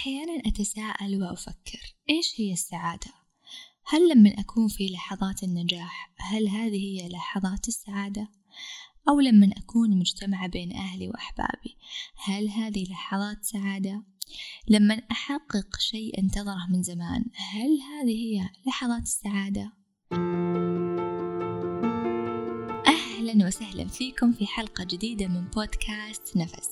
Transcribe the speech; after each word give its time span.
أحيانا 0.00 0.42
أتساءل 0.46 1.22
وأفكر 1.22 1.94
إيش 2.10 2.40
هي 2.40 2.52
السعادة؟ 2.52 3.10
هل 3.86 4.08
لما 4.08 4.30
أكون 4.30 4.68
في 4.68 4.86
لحظات 4.86 5.42
النجاح 5.42 6.12
هل 6.18 6.48
هذه 6.48 6.76
هي 6.76 7.08
لحظات 7.08 7.68
السعادة؟ 7.68 8.28
أو 9.08 9.20
لما 9.20 9.50
أكون 9.56 9.98
مجتمعة 9.98 10.46
بين 10.46 10.76
أهلي 10.76 11.08
وأحبابي 11.08 11.76
هل 12.24 12.48
هذه 12.48 12.84
لحظات 12.90 13.44
سعادة؟ 13.44 14.02
لما 14.68 14.94
أحقق 15.10 15.76
شيء 15.78 16.18
أنتظره 16.18 16.66
من 16.70 16.82
زمان 16.82 17.24
هل 17.34 17.80
هذه 17.80 18.14
هي 18.14 18.48
لحظات 18.66 19.02
السعادة؟ 19.02 19.72
أهلا 23.30 23.46
وسهلا 23.46 23.88
فيكم 23.88 24.32
في 24.32 24.46
حلقة 24.46 24.84
جديدة 24.84 25.28
من 25.28 25.44
بودكاست 25.44 26.36
نفس. 26.36 26.70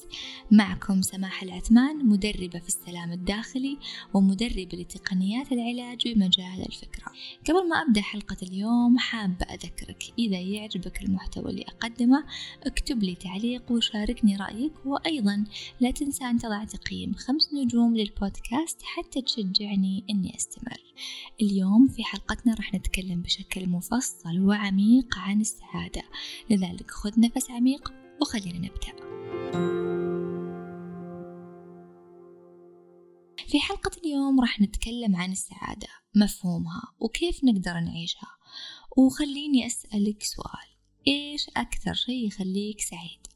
معكم 0.50 1.02
سماح 1.02 1.42
العثمان 1.42 2.08
مدربة 2.08 2.58
في 2.58 2.68
السلام 2.68 3.12
الداخلي 3.12 3.78
ومدربة 4.14 4.68
لتقنيات 4.72 5.52
العلاج 5.52 6.08
بمجال 6.08 6.66
الفكرة. 6.66 7.12
قبل 7.48 7.68
ما 7.68 7.82
أبدأ 7.82 8.00
حلقة 8.00 8.36
اليوم 8.42 8.98
حابة 8.98 9.46
أذكرك 9.46 10.04
إذا 10.18 10.40
يعجبك 10.40 11.02
المحتوى 11.02 11.50
اللي 11.50 11.62
أقدمه 11.62 12.24
اكتب 12.66 13.02
لي 13.02 13.14
تعليق 13.14 13.72
وشاركني 13.72 14.36
رأيك. 14.36 14.72
وأيضا 14.84 15.44
لا 15.80 15.90
تنسى 15.90 16.24
أن 16.24 16.38
تضع 16.38 16.64
تقييم 16.64 17.14
خمس 17.14 17.54
نجوم 17.54 17.96
للبودكاست 17.96 18.82
حتى 18.82 19.22
تشجعني 19.22 20.04
أني 20.10 20.36
أستمر. 20.36 20.87
اليوم 21.40 21.88
في 21.88 22.04
حلقتنا 22.04 22.54
راح 22.54 22.74
نتكلم 22.74 23.22
بشكل 23.22 23.68
مفصل 23.68 24.40
وعميق 24.40 25.18
عن 25.18 25.40
السعادة. 25.40 26.02
لذلك 26.50 26.90
خذ 26.90 27.20
نفس 27.20 27.50
عميق 27.50 27.92
وخلينا 28.20 28.58
نبدأ. 28.58 29.08
في 33.46 33.60
حلقة 33.60 33.90
اليوم 34.04 34.40
راح 34.40 34.60
نتكلم 34.60 35.16
عن 35.16 35.32
السعادة 35.32 35.88
مفهومها 36.14 36.82
وكيف 37.00 37.44
نقدر 37.44 37.80
نعيشها. 37.80 38.38
وخليني 38.96 39.66
أسألك 39.66 40.22
سؤال 40.22 40.68
إيش 41.08 41.48
أكثر 41.56 41.94
شيء 41.94 42.26
يخليك 42.26 42.80
سعيد؟ 42.80 43.26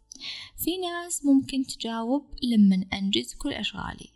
في 0.56 0.78
ناس 0.78 1.24
ممكن 1.24 1.66
تجاوب 1.66 2.26
لما 2.42 2.86
أنجز 2.92 3.34
كل 3.34 3.52
أشغالي 3.52 4.08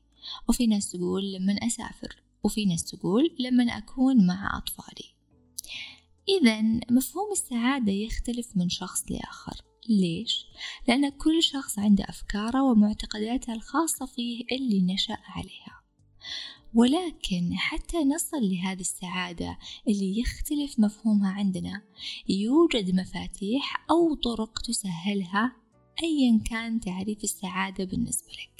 وفي 0.48 0.66
ناس 0.66 0.90
تقول 0.90 1.32
لما 1.32 1.52
أسافر. 1.52 2.25
وفي 2.42 2.64
ناس 2.64 2.84
تقول 2.84 3.36
لما 3.38 3.64
أكون 3.64 4.26
مع 4.26 4.58
أطفالي. 4.58 5.16
إذا 6.28 6.62
مفهوم 6.90 7.32
السعادة 7.32 7.92
يختلف 7.92 8.56
من 8.56 8.68
شخص 8.68 9.04
لآخر. 9.10 9.62
ليش؟ 9.88 10.46
لأن 10.88 11.08
كل 11.08 11.42
شخص 11.42 11.78
عنده 11.78 12.04
أفكاره 12.04 12.62
ومعتقداته 12.62 13.52
الخاصة 13.52 14.06
فيه 14.06 14.44
اللي 14.52 14.82
نشأ 14.94 15.18
عليها. 15.26 15.82
ولكن 16.74 17.54
حتى 17.56 18.04
نصل 18.04 18.42
لهذه 18.42 18.80
السعادة 18.80 19.58
اللي 19.88 20.18
يختلف 20.20 20.80
مفهومها 20.80 21.32
عندنا 21.32 21.82
يوجد 22.28 22.94
مفاتيح 22.94 23.86
أو 23.90 24.14
طرق 24.14 24.58
تسهلها 24.58 25.56
أيا 26.02 26.40
كان 26.50 26.80
تعريف 26.80 27.24
السعادة 27.24 27.84
بالنسبة 27.84 28.32
لك. 28.32 28.55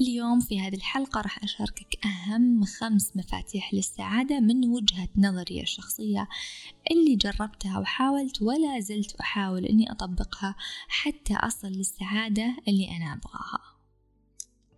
اليوم 0.00 0.40
في 0.40 0.60
هذه 0.60 0.74
الحلقة 0.74 1.20
راح 1.20 1.44
أشاركك 1.44 2.06
أهم 2.06 2.64
خمس 2.64 3.16
مفاتيح 3.16 3.74
للسعادة 3.74 4.40
من 4.40 4.64
وجهة 4.64 5.08
نظري 5.16 5.60
الشخصية 5.60 6.28
اللي 6.90 7.16
جربتها 7.16 7.78
وحاولت 7.78 8.42
ولا 8.42 8.80
زلت 8.80 9.14
أحاول 9.20 9.64
أني 9.64 9.92
أطبقها 9.92 10.54
حتى 10.88 11.34
أصل 11.34 11.68
للسعادة 11.68 12.56
اللي 12.68 12.96
أنا 12.96 13.12
أبغاها. 13.12 13.60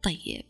طيب 0.02 0.44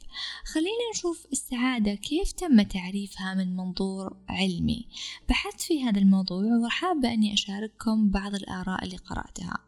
خلينا 0.44 0.90
نشوف 0.94 1.26
السعادة 1.32 1.94
كيف 1.94 2.32
تم 2.32 2.62
تعريفها 2.62 3.34
من 3.34 3.56
منظور 3.56 4.16
علمي. 4.28 4.86
بحثت 5.28 5.60
في 5.60 5.84
هذا 5.84 5.98
الموضوع 5.98 6.44
وحابة 6.64 7.12
أني 7.12 7.34
أشارككم 7.34 8.10
بعض 8.10 8.34
الآراء 8.34 8.84
اللي 8.84 8.96
قرأتها. 8.96 9.58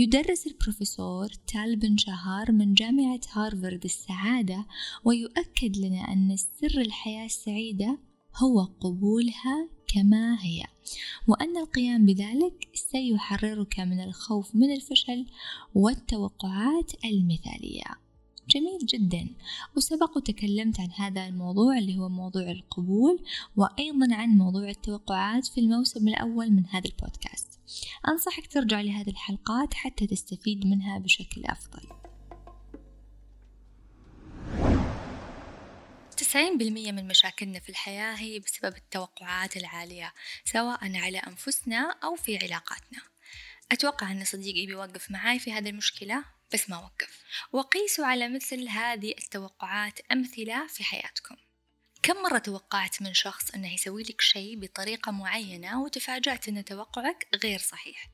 يدرس 0.00 0.46
البروفيسور 0.46 1.28
تال 1.46 1.76
بن 1.76 1.96
شهار 1.96 2.52
من 2.52 2.74
جامعة 2.74 3.20
هارفارد 3.32 3.84
السعادة 3.84 4.66
ويؤكد 5.04 5.76
لنا 5.76 6.12
أن 6.12 6.36
سر 6.36 6.80
الحياة 6.80 7.24
السعيدة 7.24 7.98
هو 8.36 8.60
قبولها 8.60 9.68
كما 9.88 10.42
هي 10.42 10.64
وأن 11.28 11.56
القيام 11.56 12.06
بذلك 12.06 12.68
سيحررك 12.74 13.80
من 13.80 14.00
الخوف 14.00 14.54
من 14.54 14.72
الفشل 14.72 15.26
والتوقعات 15.74 16.92
المثالية. 17.04 17.84
جميل 18.48 18.78
جدا. 18.86 19.28
وسبق 19.76 20.16
وتكلمت 20.16 20.80
عن 20.80 20.90
هذا 20.90 21.28
الموضوع 21.28 21.78
اللي 21.78 21.98
هو 21.98 22.08
موضوع 22.08 22.50
القبول 22.50 23.18
وأيضا 23.56 24.14
عن 24.14 24.28
موضوع 24.28 24.68
التوقعات 24.68 25.46
في 25.46 25.60
الموسم 25.60 26.08
الأول 26.08 26.50
من 26.50 26.66
هذا 26.66 26.84
البودكاست. 26.88 27.57
أنصحك 28.08 28.46
ترجع 28.46 28.80
لهذه 28.80 29.10
الحلقات 29.10 29.74
حتى 29.74 30.06
تستفيد 30.06 30.66
منها 30.66 30.98
بشكل 30.98 31.44
أفضل. 31.44 31.88
تسعين 36.16 36.58
بالمية 36.58 36.92
من 36.92 37.08
مشاكلنا 37.08 37.60
في 37.60 37.68
الحياة 37.68 38.14
هي 38.14 38.38
بسبب 38.38 38.76
التوقعات 38.76 39.56
العالية 39.56 40.12
سواء 40.44 40.96
على 40.96 41.18
أنفسنا 41.18 41.96
أو 42.04 42.16
في 42.16 42.38
علاقاتنا. 42.38 43.00
أتوقع 43.72 44.12
أن 44.12 44.24
صديقي 44.24 44.66
بيوقف 44.66 45.10
معاي 45.10 45.38
في 45.38 45.52
هذه 45.52 45.68
المشكلة 45.68 46.24
بس 46.52 46.70
ما 46.70 46.78
وقف. 46.78 47.22
وقيسوا 47.52 48.06
على 48.06 48.28
مثل 48.28 48.68
هذه 48.68 49.14
التوقعات 49.18 50.00
أمثلة 50.12 50.66
في 50.66 50.84
حياتكم. 50.84 51.36
كم 52.08 52.22
مرة 52.22 52.38
توقعت 52.38 53.02
من 53.02 53.14
شخص 53.14 53.50
أنه 53.50 53.74
يسوي 53.74 54.02
لك 54.02 54.20
شيء 54.20 54.60
بطريقة 54.60 55.12
معينة 55.12 55.82
وتفاجأت 55.82 56.48
أن 56.48 56.64
توقعك 56.64 57.28
غير 57.42 57.58
صحيح؟ 57.58 58.10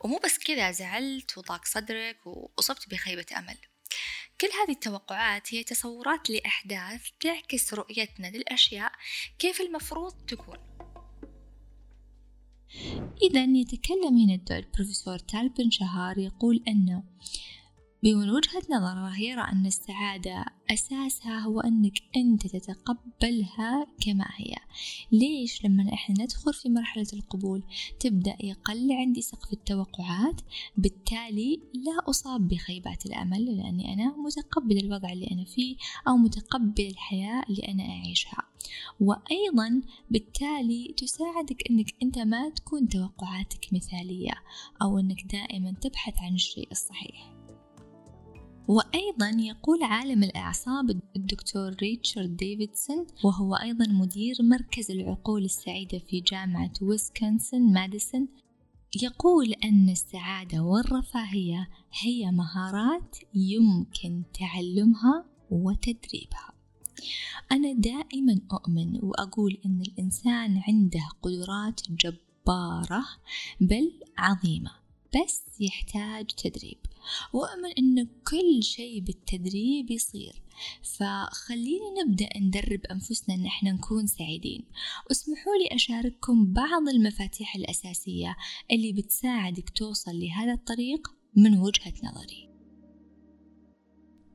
ومو 0.00 0.20
بس 0.24 0.38
كذا 0.38 0.70
زعلت 0.70 1.38
وضاق 1.38 1.64
صدرك 1.64 2.26
وأصبت 2.26 2.90
بخيبة 2.90 3.26
أمل. 3.38 3.56
كل 4.40 4.46
هذه 4.46 4.72
التوقعات 4.74 5.54
هي 5.54 5.64
تصورات 5.64 6.30
لأحداث 6.30 7.08
تعكس 7.20 7.74
رؤيتنا 7.74 8.26
للأشياء 8.26 8.92
كيف 9.38 9.60
المفروض 9.60 10.12
تكون. 10.26 10.58
إذا 13.22 13.44
يتكلم 13.44 14.18
هنا 14.18 14.58
البروفيسور 14.58 15.18
تال 15.18 15.48
بن 15.48 15.70
شهار 15.70 16.18
يقول 16.18 16.64
أنه 16.68 17.02
من 18.02 18.30
وجهة 18.30 18.62
نظره 18.70 19.20
يرى 19.20 19.40
أن 19.40 19.66
السعادة 19.66 20.44
أساسها 20.70 21.38
هو 21.38 21.60
أنك 21.60 22.02
أنت 22.16 22.46
تتقبلها 22.46 23.86
كما 24.00 24.26
هي. 24.36 24.54
ليش؟ 25.12 25.64
لما 25.64 25.92
إحنا 25.92 26.24
ندخل 26.24 26.54
في 26.54 26.68
مرحلة 26.68 27.06
القبول 27.12 27.62
تبدأ 28.00 28.36
يقل 28.40 28.92
عندي 28.92 29.22
سقف 29.22 29.52
التوقعات 29.52 30.40
بالتالي 30.76 31.60
لا 31.74 32.10
أصاب 32.10 32.48
بخيبات 32.48 33.06
الأمل 33.06 33.56
لأني 33.56 33.94
أنا 33.94 34.16
متقبل 34.16 34.78
الوضع 34.78 35.12
اللي 35.12 35.28
أنا 35.30 35.44
فيه 35.44 35.76
أو 36.08 36.16
متقبل 36.16 36.86
الحياة 36.86 37.42
اللي 37.50 37.62
أنا 37.68 37.82
أعيشها. 37.82 38.42
وأيضا 39.00 39.82
بالتالي 40.10 40.94
تساعدك 40.96 41.70
أنك 41.70 41.94
أنت 42.02 42.18
ما 42.18 42.48
تكون 42.48 42.88
توقعاتك 42.88 43.68
مثالية 43.72 44.32
أو 44.82 44.98
أنك 44.98 45.22
دائما 45.32 45.72
تبحث 45.72 46.14
عن 46.18 46.34
الشيء 46.34 46.68
الصحيح. 46.70 47.37
وأيضا 48.68 49.28
يقول 49.28 49.82
عالم 49.82 50.22
الأعصاب 50.22 50.90
الدكتور 51.16 51.74
ريتشارد 51.82 52.36
ديفيدسون 52.36 53.06
وهو 53.24 53.54
أيضا 53.54 53.86
مدير 53.88 54.36
مركز 54.40 54.90
العقول 54.90 55.44
السعيدة 55.44 55.98
في 55.98 56.20
جامعة 56.20 56.72
ويسكنسن 56.82 57.72
ماديسون 57.72 58.28
يقول 59.02 59.52
أن 59.52 59.88
السعادة 59.88 60.62
والرفاهية 60.62 61.68
هي 62.02 62.30
مهارات 62.30 63.16
يمكن 63.34 64.22
تعلمها 64.34 65.24
وتدريبها. 65.50 66.52
أنا 67.52 67.72
دائما 67.72 68.40
أؤمن 68.52 68.98
وأقول 69.02 69.58
أن 69.66 69.80
الإنسان 69.80 70.62
عنده 70.68 71.08
قدرات 71.22 71.80
جبارة 71.90 73.04
بل 73.60 73.92
عظيمة 74.18 74.70
بس 75.14 75.42
يحتاج 75.60 76.26
تدريب. 76.26 76.78
وأؤمن 77.32 77.72
أن 77.78 78.08
كل 78.30 78.62
شيء 78.62 79.00
بالتدريب 79.00 79.90
يصير. 79.90 80.42
فخلينا 80.82 81.84
نبدأ 82.04 82.38
ندرب 82.38 82.80
أنفسنا 82.90 83.34
أن 83.34 83.46
إحنا 83.46 83.72
نكون 83.72 84.06
سعيدين. 84.06 84.64
واسمحوا 85.08 85.52
لي 85.54 85.76
أشارككم 85.76 86.52
بعض 86.52 86.88
المفاتيح 86.88 87.56
الأساسية 87.56 88.36
اللي 88.70 88.92
بتساعدك 88.92 89.70
توصل 89.70 90.20
لهذا 90.20 90.52
الطريق 90.52 91.08
من 91.36 91.58
وجهة 91.58 91.94
نظري. 92.04 92.48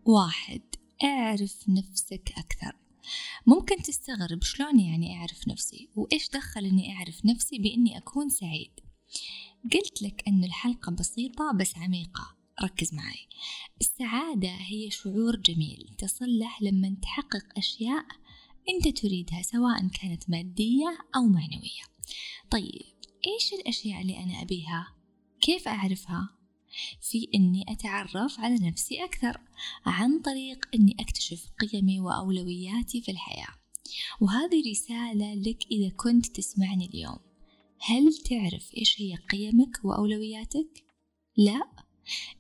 واحد 0.06 0.62
اعرف 1.04 1.66
نفسك 1.70 2.34
أكثر. 2.38 2.78
ممكن 3.48 3.78
تستغرب 3.82 4.44
شلون 4.44 4.80
يعني 4.80 5.18
أعرف 5.18 5.48
نفسي؟ 5.48 5.90
وإيش 5.96 6.30
دخل 6.30 6.66
أني 6.66 6.94
أعرف 6.94 7.26
نفسي 7.26 7.58
بإني 7.58 7.98
أكون 7.98 8.30
سعيد؟ 8.30 8.72
قلت 9.74 10.02
لك 10.02 10.24
أن 10.28 10.44
الحلقة 10.44 10.92
بسيطة 10.92 11.52
بس 11.60 11.78
عميقة. 11.78 12.43
ركز 12.64 12.94
معي 12.94 13.28
السعادة 13.82 14.50
هي 14.50 14.92
شعور 14.92 15.36
جميل 15.36 15.96
تصل 15.98 16.40
له 16.40 16.52
لما 16.62 16.98
تحقق 17.02 17.58
أشياء 17.58 18.06
أنت 18.70 18.98
تريدها 18.98 19.42
سواء 19.42 19.88
كانت 19.88 20.30
مادية 20.30 20.98
أو 21.16 21.22
معنوية 21.22 21.84
طيب 22.52 22.94
إيش 23.28 23.54
الأشياء 23.54 24.02
اللي 24.02 24.24
أنا 24.24 24.42
أبيها؟ 24.42 24.96
كيف 25.42 25.68
أعرفها؟ 25.68 26.30
في 27.02 27.28
إني 27.36 27.66
أتعرف 27.70 28.40
على 28.40 28.56
نفسي 28.56 29.04
أكثر 29.04 29.42
عن 29.86 30.22
طريق 30.22 30.66
إني 30.76 30.96
أكتشف 31.00 31.50
قيمي 31.60 32.00
وأولوياتي 32.00 33.02
في 33.02 33.12
الحياة 33.12 33.48
وهذه 34.22 34.72
رسالة 34.72 35.34
لك 35.34 35.64
إذا 35.72 35.90
كنت 35.90 36.26
تسمعني 36.26 36.86
اليوم 36.86 37.20
هل 37.80 38.14
تعرف 38.14 38.74
إيش 38.78 39.02
هي 39.02 39.16
قيمك 39.16 39.80
وأولوياتك؟ 39.84 40.84
لا؟ 41.38 41.83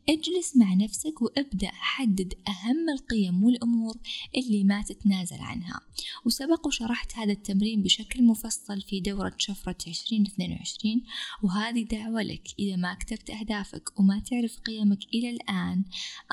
اجلس 0.10 0.58
مع 0.58 0.74
نفسك 0.74 1.22
وابدأ 1.22 1.72
حدد 1.72 2.34
أهم 2.48 2.90
القيم 2.90 3.44
والأمور 3.44 3.98
اللي 4.36 4.64
ما 4.64 4.82
تتنازل 4.82 5.38
عنها. 5.40 5.80
وسبق 6.26 6.68
وشرحت 6.68 7.18
هذا 7.18 7.32
التمرين 7.32 7.82
بشكل 7.82 8.24
مفصل 8.24 8.82
في 8.82 9.00
دورة 9.00 9.34
شفرة 9.38 9.78
2022 9.88 11.02
وهذه 11.44 11.84
دعوة 11.84 12.22
لك 12.22 12.48
إذا 12.60 12.76
ما 12.76 12.94
كتبت 12.94 13.30
أهدافك 13.30 14.00
وما 14.00 14.20
تعرف 14.20 14.60
قيمك 14.60 15.00
إلى 15.14 15.30
الآن 15.30 15.84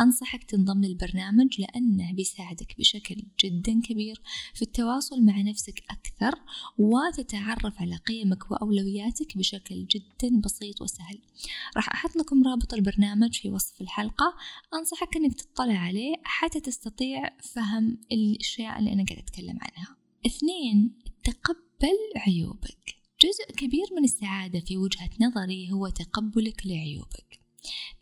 أنصحك 0.00 0.44
تنضم 0.44 0.84
للبرنامج 0.84 1.60
لأنه 1.60 2.12
بيساعدك 2.12 2.74
بشكل 2.78 3.22
جدا 3.44 3.80
كبير 3.80 4.20
في 4.54 4.62
التواصل 4.62 5.22
مع 5.22 5.40
نفسك 5.40 5.82
أكثر 5.90 6.40
وتتعرف 6.78 7.80
على 7.80 7.96
قيمك 7.96 8.50
وأولوياتك 8.50 9.38
بشكل 9.38 9.86
جدا 9.86 10.40
بسيط 10.44 10.82
وسهل. 10.82 11.18
راح 11.76 11.88
أحط 11.88 12.16
لكم 12.16 12.44
رابط 12.44 12.74
البرنامج 12.74 13.19
برنامج 13.20 13.40
في 13.40 13.50
وصف 13.50 13.80
الحلقة. 13.80 14.34
أنصحك 14.74 15.16
أنك 15.16 15.34
تطلع 15.34 15.78
عليه 15.78 16.14
حتى 16.24 16.60
تستطيع 16.60 17.36
فهم 17.54 17.98
الأشياء 18.12 18.78
اللي 18.78 18.92
أنا 18.92 19.04
قاعدة 19.04 19.22
أتكلم 19.22 19.58
عنها. 19.60 19.96
اثنين 20.26 20.98
تقبل 21.24 21.98
عيوبك. 22.16 22.96
جزء 23.22 23.56
كبير 23.56 23.86
من 23.96 24.04
السعادة 24.04 24.60
في 24.60 24.76
وجهة 24.76 25.10
نظري 25.20 25.72
هو 25.72 25.88
تقبلك 25.88 26.66
لعيوبك. 26.66 27.40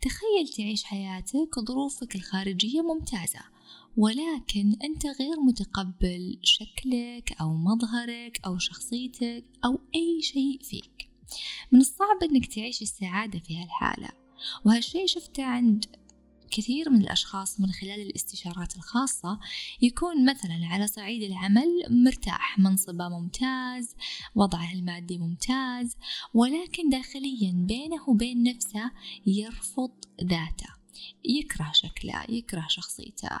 تخيل 0.01 0.47
تعيش 0.57 0.83
حياتك 0.83 1.59
ظروفك 1.59 2.15
الخارجية 2.15 2.81
ممتازة 2.81 3.39
ولكن 3.97 4.75
أنت 4.83 5.05
غير 5.05 5.39
متقبل 5.47 6.39
شكلك 6.43 7.35
أو 7.41 7.53
مظهرك 7.53 8.39
أو 8.45 8.57
شخصيتك 8.57 9.45
أو 9.65 9.79
أي 9.95 10.21
شيء 10.21 10.59
فيك. 10.61 11.09
من 11.71 11.79
الصعب 11.79 12.23
أنك 12.23 12.45
تعيش 12.45 12.81
السعادة 12.81 13.39
في 13.39 13.57
هالحالة. 13.57 14.18
وهالشي 14.65 15.07
شفته 15.07 15.43
عند 15.43 15.85
كثير 16.51 16.89
من 16.89 17.01
الأشخاص 17.01 17.59
من 17.59 17.71
خلال 17.71 18.01
الاستشارات 18.01 18.75
الخاصة 18.75 19.39
يكون 19.81 20.29
مثلا 20.29 20.59
على 20.63 20.87
صعيد 20.87 21.23
العمل 21.23 21.67
مرتاح 21.89 22.59
منصبه 22.59 23.09
ممتاز 23.09 23.95
وضعه 24.35 24.73
المادي 24.73 25.17
ممتاز 25.17 25.95
ولكن 26.33 26.89
داخليا 26.89 27.51
بينه 27.67 28.09
وبين 28.09 28.43
نفسه 28.43 28.91
يرفض 29.25 29.91
ذاته 30.23 30.79
يكره 31.25 31.71
شكله 31.73 32.23
يكره 32.29 32.65
شخصيته 32.69 33.39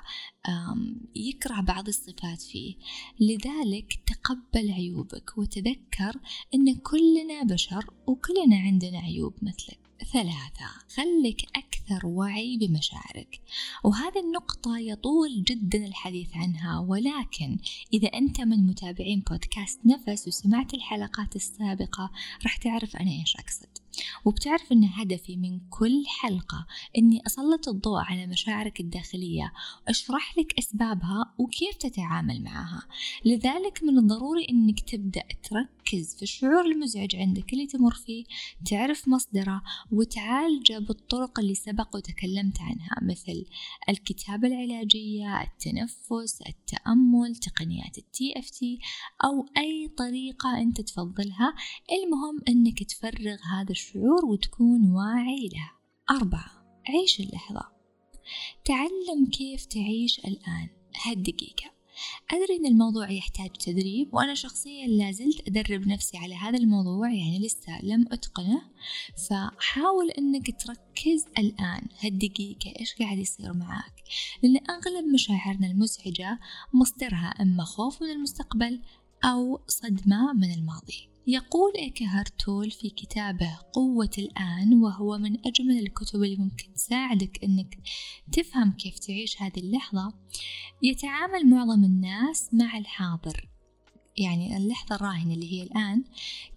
يكره 1.15 1.61
بعض 1.61 1.87
الصفات 1.87 2.41
فيه. 2.41 2.75
لذلك 3.19 3.99
تقبل 4.07 4.71
عيوبك 4.71 5.37
وتذكر 5.37 6.13
أن 6.53 6.75
كلنا 6.75 7.43
بشر 7.43 7.93
وكلنا 8.07 8.55
عندنا 8.55 8.99
عيوب 8.99 9.33
مثلك. 9.41 9.88
ثلاثة 10.03 10.69
خلك 10.95 11.45
أكثر 11.55 12.07
وعي 12.07 12.57
بمشاعرك. 12.57 13.41
وهذه 13.83 14.19
النقطة 14.19 14.77
يطول 14.77 15.43
جدا 15.43 15.85
الحديث 15.85 16.29
عنها 16.35 16.79
ولكن 16.79 17.57
إذا 17.93 18.07
أنت 18.07 18.41
من 18.41 18.67
متابعين 18.67 19.19
بودكاست 19.29 19.79
نفس 19.85 20.27
وسمعت 20.27 20.73
الحلقات 20.73 21.35
السابقة 21.35 22.11
راح 22.43 22.57
تعرف 22.57 22.95
أنا 22.95 23.11
إيش 23.11 23.35
أقصد. 23.35 23.67
وبتعرف 24.25 24.71
أن 24.71 24.83
هدفي 24.83 25.37
من 25.37 25.59
كل 25.69 26.03
حلقة 26.07 26.65
أني 26.97 27.21
أسلط 27.27 27.67
الضوء 27.67 27.99
على 27.99 28.27
مشاعرك 28.27 28.79
الداخلية 28.79 29.53
وأشرح 29.87 30.37
لك 30.37 30.59
أسبابها 30.59 31.33
وكيف 31.37 31.75
تتعامل 31.75 32.43
معها. 32.43 32.83
لذلك 33.25 33.83
من 33.83 33.97
الضروري 33.97 34.47
أنك 34.49 34.79
تبدأ 34.79 35.23
تركز 35.43 36.15
في 36.15 36.23
الشعور 36.23 36.65
المزعج 36.65 37.15
عندك 37.15 37.53
اللي 37.53 37.67
تمر 37.67 37.93
فيه 37.93 38.25
تعرف 38.65 39.07
مصدره 39.07 39.61
وتعالجه 39.91 40.79
بالطرق 40.79 41.39
اللي 41.39 41.55
سبق 41.55 41.95
وتكلمت 41.95 42.61
عنها 42.61 42.97
مثل 43.01 43.45
الكتابة 43.89 44.47
العلاجية 44.47 45.41
التنفس 45.41 46.41
التأمل 46.47 47.35
تقنيات 47.35 47.97
التي 47.97 48.33
اف 48.39 48.49
تي 48.49 48.79
أو 49.23 49.45
أي 49.57 49.87
طريقة 49.97 50.57
أنت 50.61 50.81
تفضلها. 50.81 51.53
المهم 51.91 52.39
أنك 52.47 52.83
تفرغ 52.83 53.37
هذا 53.53 53.71
الشعور 53.79 54.25
وتكون 54.25 54.91
واعي 54.91 55.49
له. 55.53 55.71
أربعة 56.17 56.51
عيش 56.87 57.19
اللحظة. 57.19 57.71
تعلم 58.65 59.25
كيف 59.31 59.65
تعيش 59.65 60.19
الآن. 60.19 60.69
هالدقيقة. 61.05 61.71
أدري 62.31 62.55
أن 62.55 62.65
الموضوع 62.65 63.11
يحتاج 63.11 63.49
تدريب 63.49 64.13
وأنا 64.13 64.33
شخصيا 64.33 64.87
لازلت 64.87 65.47
أدرب 65.47 65.87
نفسي 65.87 66.17
على 66.17 66.35
هذا 66.35 66.57
الموضوع 66.57 67.11
يعني 67.11 67.39
لسه 67.39 67.81
لم 67.83 68.05
أتقنه. 68.11 68.61
فحاول 69.29 70.09
أنك 70.11 70.61
تركز 70.61 71.25
الآن. 71.37 71.87
هالدقيقة 71.99 72.79
إيش 72.79 72.95
قاعد 72.95 73.17
يصير 73.17 73.53
معك 73.53 74.03
لأن 74.43 74.57
أغلب 74.69 75.05
مشاعرنا 75.13 75.67
المزعجة 75.67 76.39
مصدرها 76.73 77.33
إما 77.41 77.63
خوف 77.63 78.01
من 78.01 78.09
المستقبل 78.09 78.81
أو 79.23 79.59
صدمة 79.67 80.33
من 80.33 80.51
الماضي. 80.53 81.09
يقول 81.27 81.73
إيكهارت 81.75 82.33
تول 82.39 82.71
في 82.71 82.89
كتابه 82.89 83.59
قوة 83.73 84.09
الآن 84.17 84.73
وهو 84.73 85.17
من 85.17 85.47
أجمل 85.47 85.79
الكتب 85.79 86.23
اللي 86.23 86.35
ممكن 86.35 86.73
تساعدك 86.73 87.43
أنك 87.43 87.77
تفهم 88.31 88.71
كيف 88.71 88.99
تعيش 88.99 89.41
هذه 89.41 89.59
اللحظة 89.59 90.13
يتعامل 90.83 91.49
معظم 91.49 91.83
الناس 91.83 92.49
مع 92.53 92.77
الحاضر. 92.77 93.49
يعني 94.17 94.57
اللحظة 94.57 94.95
الراهنة 94.95 95.33
اللي 95.33 95.53
هي 95.53 95.63
الآن 95.63 96.03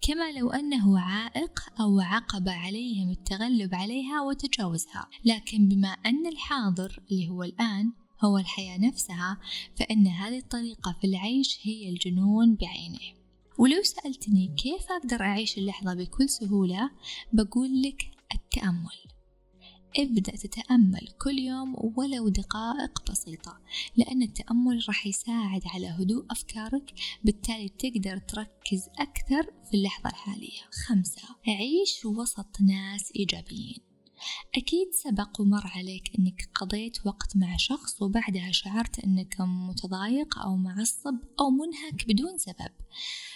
كما 0.01 0.31
لو 0.31 0.49
أنه 0.49 0.99
عائق 0.99 1.59
أو 1.79 1.99
عقبة 1.99 2.51
عليهم 2.51 3.09
التغلب 3.09 3.75
عليها 3.75 4.21
وتجاوزها. 4.21 5.09
لكن 5.25 5.67
بما 5.67 5.87
أن 5.87 6.27
الحاضر 6.27 7.03
اللي 7.11 7.29
هو 7.29 7.43
الآن 7.43 7.93
هو 8.25 8.37
الحياة 8.37 8.77
نفسها 8.77 9.37
فإن 9.75 10.07
هذه 10.07 10.37
الطريقة 10.37 10.95
في 11.01 11.07
العيش 11.07 11.59
هي 11.63 11.89
الجنون 11.89 12.55
بعينه. 12.55 13.23
ولو 13.57 13.83
سألتني 13.83 14.55
كيف 14.57 14.91
أقدر 14.91 15.21
أعيش 15.21 15.57
اللحظة 15.57 15.93
بكل 15.93 16.29
سهولة 16.29 16.89
بقول 17.33 17.81
لك 17.81 18.11
التأمل. 18.33 19.13
ابدأ 19.97 20.31
تتأمل 20.31 21.07
كل 21.21 21.39
يوم 21.39 21.75
ولو 21.97 22.29
دقائق 22.29 23.11
بسيطة 23.11 23.59
لأن 23.97 24.21
التأمل 24.21 24.83
راح 24.87 25.07
يساعد 25.07 25.61
على 25.65 25.87
هدوء 25.87 26.25
أفكارك 26.31 26.93
بالتالي 27.23 27.69
تقدر 27.69 28.17
تركز 28.17 28.89
أكثر 28.99 29.43
في 29.43 29.73
اللحظة 29.73 30.09
الحالية. 30.09 30.61
خمسة 30.87 31.21
عيش 31.47 32.05
وسط 32.05 32.61
ناس 32.61 33.11
إيجابيين. 33.15 33.92
أكيد 34.55 34.87
سبق 34.91 35.41
ومر 35.41 35.67
عليك 35.75 36.11
أنك 36.19 36.49
قضيت 36.55 37.05
وقت 37.05 37.37
مع 37.37 37.57
شخص 37.57 38.01
وبعدها 38.01 38.51
شعرت 38.51 38.99
أنك 38.99 39.35
متضايق 39.41 40.39
أو 40.39 40.55
معصب 40.55 41.15
أو 41.39 41.49
منهك 41.49 42.07
بدون 42.07 42.37
سبب. 42.37 42.71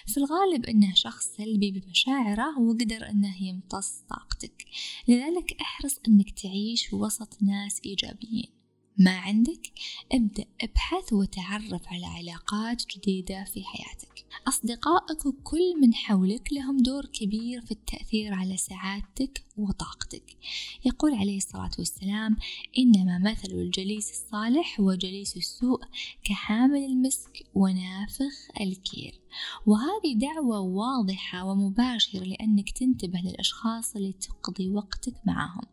في 0.07 0.17
الغالب 0.17 0.65
أنه 0.65 0.93
شخص 0.93 1.25
سلبي 1.37 1.71
بمشاعره 1.71 2.59
وقدر 2.59 3.09
أنه 3.09 3.43
يمتص 3.43 3.91
طاقتك. 4.09 4.65
لذلك 5.07 5.57
أحرص 5.61 5.99
أنك 6.07 6.31
تعيش 6.31 6.93
وسط 6.93 7.37
ناس 7.41 7.81
إيجابيين. 7.85 8.49
ما 8.97 9.17
عندك؟ 9.17 9.71
ابدأ 10.11 10.45
ابحث 10.61 11.13
وتعرف 11.13 11.87
على 11.87 12.05
علاقات 12.05 12.83
جديدة 12.85 13.43
في 13.43 13.63
حياتك. 13.63 14.25
أصدقائك 14.47 15.25
وكل 15.25 15.81
من 15.81 15.93
حولك 15.93 16.53
لهم 16.53 16.77
دور 16.77 17.05
كبير 17.05 17.61
في 17.61 17.71
التأثير 17.71 18.33
على 18.33 18.57
سعادتك 18.57 19.46
وطاقتك. 19.57 20.37
يقول 20.85 21.13
عليه 21.13 21.37
الصلاة 21.37 21.71
والسلام 21.79 22.37
إنما 22.77 23.31
مثل 23.31 23.51
الجليس 23.51 24.11
الصالح 24.11 24.79
وجليس 24.79 25.37
السوء 25.37 25.81
كحامل 26.23 26.83
المسك 26.83 27.45
ونافخ 27.53 28.61
الكير. 28.61 29.19
وهذه 29.65 30.15
دعوة 30.15 30.59
واضحة 30.59 31.45
ومباشرة 31.45 32.23
لأنك 32.23 32.69
تنتبه 32.69 33.19
للأشخاص 33.19 33.95
اللي 33.95 34.13
تقضي 34.13 34.69
وقتك 34.69 35.15
معهم. 35.25 35.63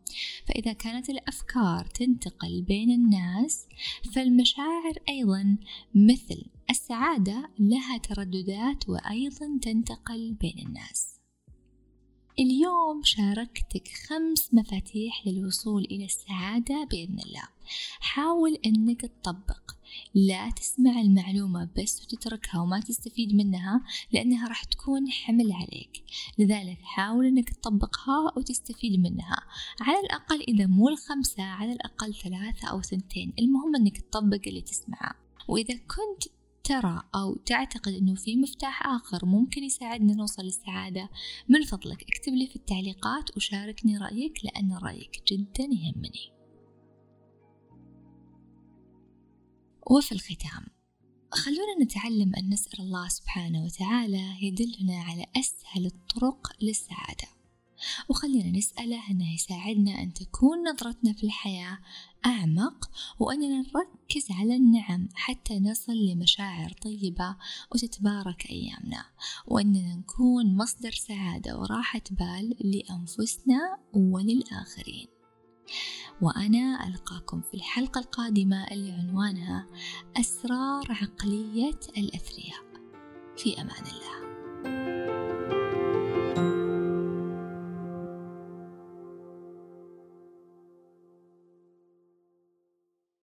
فإذا 0.47 0.73
كانت 0.73 1.09
الأفكار 1.09 1.85
تنتقل 1.85 2.61
بين 2.61 2.91
الناس 2.91 3.65
فالمشاعر 4.13 4.93
أيضا 5.09 5.57
مثل 5.95 6.45
السعادة 6.69 7.49
لها 7.59 7.97
ترددات 7.97 8.89
وأيضا 8.89 9.59
تنتقل 9.61 10.33
بين 10.33 10.59
الناس. 10.67 11.15
اليوم 12.39 13.03
شاركتك 13.03 13.87
خمس 13.87 14.53
مفاتيح 14.53 15.27
للوصول 15.27 15.83
إلى 15.83 16.05
السعادة 16.05 16.87
بإذن 16.91 17.19
الله. 17.19 17.47
حاول 17.99 18.59
أنك 18.65 19.01
تطبق. 19.01 19.71
لا 20.13 20.49
تسمع 20.49 21.01
المعلومة 21.01 21.69
بس 21.77 22.03
وتتركها 22.03 22.61
وما 22.61 22.79
تستفيد 22.79 23.35
منها 23.35 23.81
لأنها 24.11 24.47
راح 24.47 24.63
تكون 24.63 25.11
حمل 25.11 25.51
عليك. 25.51 26.03
لذلك 26.37 26.77
حاول 26.81 27.25
أنك 27.25 27.49
تطبقها 27.49 28.33
وتستفيد 28.37 28.99
منها. 28.99 29.37
على 29.81 29.99
الأقل 29.99 30.41
إذا 30.41 30.65
مو 30.65 30.89
الخمسة 30.89 31.43
على 31.43 31.73
الأقل 31.73 32.13
ثلاثة 32.13 32.67
أو 32.67 32.81
ثنتين. 32.81 33.33
المهم 33.39 33.75
أنك 33.75 33.97
تطبق 33.97 34.41
اللي 34.47 34.61
تسمعه. 34.61 35.15
وإذا 35.47 35.73
كنت 35.73 36.34
ترى 36.65 37.03
أو 37.15 37.35
تعتقد 37.35 37.93
أنه 37.93 38.15
في 38.15 38.35
مفتاح 38.35 38.87
آخر 38.87 39.25
ممكن 39.25 39.63
يساعدنا 39.63 40.13
نوصل 40.13 40.43
للسعادة. 40.43 41.09
من 41.49 41.63
فضلك 41.63 42.03
اكتب 42.03 42.33
لي 42.33 42.47
في 42.47 42.55
التعليقات 42.55 43.37
وشاركني 43.37 43.97
رأيك 43.97 44.45
لأن 44.45 44.73
رأيك 44.73 45.23
جدا 45.27 45.63
يهمني. 45.63 46.31
وفي 49.91 50.11
الختام 50.11 50.65
خلونا 51.31 51.83
نتعلم 51.83 52.35
أن 52.35 52.49
نسأل 52.49 52.79
الله 52.79 53.07
سبحانه 53.07 53.63
وتعالى 53.63 54.37
يدلنا 54.41 55.01
على 55.03 55.25
أسهل 55.37 55.85
الطرق 55.85 56.53
للسعادة. 56.61 57.34
وخلينا 58.09 58.57
نسأله 58.57 59.11
أنه 59.11 59.33
يساعدنا 59.33 60.03
أن 60.03 60.13
تكون 60.13 60.69
نظرتنا 60.69 61.13
في 61.13 61.23
الحياة 61.23 61.77
أعمق 62.25 62.89
وأننا 63.19 63.63
نركز 63.75 64.31
على 64.31 64.55
النعم 64.55 65.07
حتى 65.13 65.59
نصل 65.59 65.93
لمشاعر 65.93 66.69
طيبة 66.69 67.35
وتتبارك 67.71 68.49
أيامنا 68.49 69.05
وأننا 69.47 69.95
نكون 69.95 70.55
مصدر 70.55 70.91
سعادة 70.91 71.59
وراحة 71.59 72.01
بال 72.11 72.55
لأنفسنا 72.59 73.77
وللآخرين. 73.93 75.07
وأنا 76.21 76.87
ألقاكم 76.87 77.41
في 77.41 77.53
الحلقة 77.53 77.99
القادمة 77.99 78.67
اللي 78.71 78.91
عنوانها 78.91 79.67
أسرار 80.17 80.83
عقلية 80.89 81.79
الأثرياء. 81.97 82.65
في 83.37 83.61
أمان 83.61 83.83
الله. 83.85 84.94